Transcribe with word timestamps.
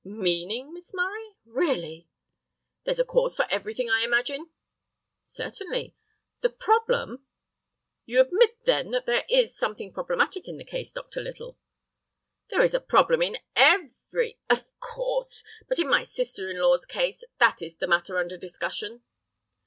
"Meaning, 0.03 0.73
Miss 0.73 0.95
Murray? 0.95 1.35
Really—" 1.45 2.09
"There's 2.85 2.97
a 2.99 3.05
cause 3.05 3.35
for 3.35 3.45
everything, 3.51 3.87
I 3.87 4.01
imagine." 4.03 4.49
"Certainly. 5.25 5.95
The 6.39 6.49
problem—" 6.49 7.27
"You 8.07 8.19
admit 8.19 8.65
then 8.65 8.89
that 8.89 9.05
there 9.05 9.25
is 9.29 9.55
something 9.55 9.93
problematic 9.93 10.47
in 10.47 10.57
the 10.57 10.65
case, 10.65 10.91
Dr. 10.91 11.21
Little." 11.21 11.59
"There 12.49 12.63
is 12.63 12.73
a 12.73 12.79
problem 12.79 13.21
in 13.21 13.37
every—" 13.55 14.39
"Of 14.49 14.71
course. 14.79 15.43
But 15.69 15.77
in 15.77 15.87
my 15.87 16.03
sister 16.03 16.49
in 16.49 16.57
law's 16.59 16.87
case, 16.87 17.23
that 17.37 17.61
is 17.61 17.75
the 17.75 17.85
matter 17.85 18.17
under 18.17 18.37
discussion." 18.37 19.03